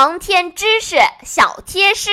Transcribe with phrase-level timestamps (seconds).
[0.00, 0.94] 航天知识
[1.24, 2.08] 小贴士。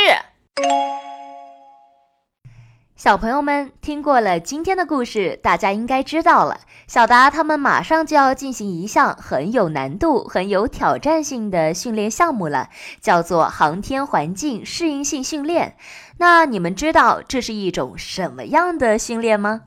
[2.96, 12.70] 小朋友们听过了今天的故事，大家应该知道了，小达他们马上就要进行一项很有难度、很有挑战性的训练项目了，
[13.02, 15.78] 叫做航天环境适应性训练。
[16.18, 19.62] 那你们知道这是一种什么样的训练吗？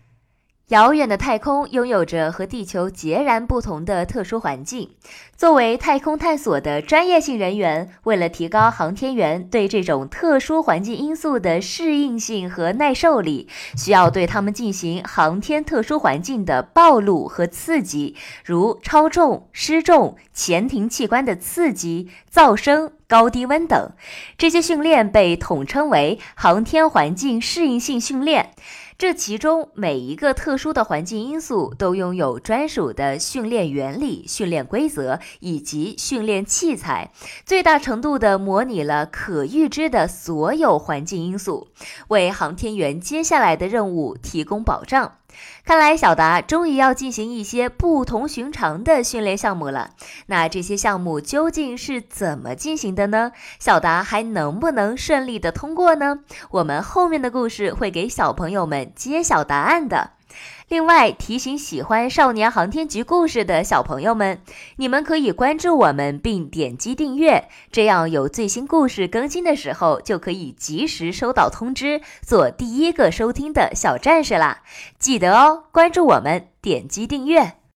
[0.69, 4.91] 遥远的太空拥有着和地球截然不同的特殊环境。
[5.34, 18.14] 作为太空探索的专业性人员，为了提高航天员对这种特殊环境因素的适应性和耐受力，需要对他们进行航天特殊环境的暴露和刺激，
[18.45, 23.93] 如超重、失重、前庭器官的刺激、噪声、高低温等。
[24.37, 28.51] 这些训练被统称为航天环境适应性训练。
[28.98, 37.12] 这其中每一个特殊的环境因素都拥有专属的训练原理、训练规则以及训练器材，
[37.47, 41.69] 最大程度地模拟了可预知的所有环境因素，
[42.09, 45.12] 为航天员接下来的任务提供保障。
[45.65, 49.91] 看来小达终于要进行一些不同寻常的训练项目了。
[50.27, 53.33] 那这些项目究竟是怎么进行的呢？
[53.59, 56.21] 小达还能不能顺利的通过呢？
[56.51, 60.12] 我们后面的故事会给小朋友们揭晓答案的。
[60.69, 64.41] 另外提醒喜欢少年航天局故事的小朋友们，
[64.77, 74.62] 你们可以关注我们并点击订阅，这样有最新故事更新的时候就可以及时收到通知，做第一个收听的小战士啦！
[74.99, 77.58] 记得哦，关注我们，点击订阅。